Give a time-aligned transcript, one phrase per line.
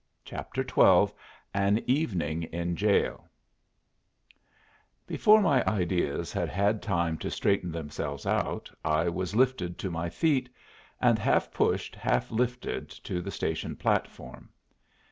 [0.25, 1.13] CHAPTER XII
[1.53, 3.29] AN EVENING IN JAIL
[5.05, 10.09] Before my ideas had had time to straighten themselves out, I was lifted to my
[10.09, 10.49] feet,
[10.99, 14.49] and half pushed, half lifted to the station platform.